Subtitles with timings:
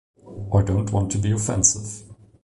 [0.51, 2.01] I don't want to be offensive